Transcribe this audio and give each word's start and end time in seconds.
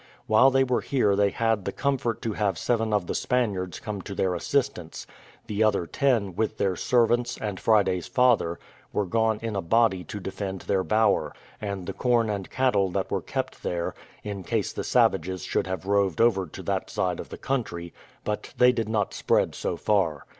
While 0.25 0.49
they 0.49 0.63
were 0.63 0.81
here 0.81 1.15
they 1.15 1.29
had 1.29 1.63
the 1.63 1.71
comfort 1.71 2.23
to 2.23 2.33
have 2.33 2.57
seven 2.57 2.91
of 2.91 3.05
the 3.05 3.13
Spaniards 3.13 3.79
come 3.79 4.01
to 4.01 4.15
their 4.15 4.33
assistance; 4.33 5.05
the 5.45 5.63
other 5.63 5.85
ten, 5.85 6.35
with 6.35 6.57
their 6.57 6.75
servants, 6.75 7.37
and 7.37 7.59
Friday's 7.59 8.07
father, 8.07 8.57
were 8.91 9.05
gone 9.05 9.37
in 9.43 9.55
a 9.55 9.61
body 9.61 10.03
to 10.05 10.19
defend 10.19 10.61
their 10.61 10.83
bower, 10.83 11.35
and 11.61 11.85
the 11.85 11.93
corn 11.93 12.31
and 12.31 12.49
cattle 12.49 12.89
that 12.89 13.11
were 13.11 13.21
kept 13.21 13.61
there, 13.61 13.93
in 14.23 14.43
case 14.43 14.73
the 14.73 14.83
savages 14.83 15.43
should 15.43 15.67
have 15.67 15.85
roved 15.85 16.19
over 16.19 16.47
to 16.47 16.63
that 16.63 16.89
side 16.89 17.19
of 17.19 17.29
the 17.29 17.37
country, 17.37 17.93
but 18.23 18.55
they 18.57 18.71
did 18.71 18.89
not 18.89 19.13
spread 19.13 19.53
so 19.53 19.77
far. 19.77 20.25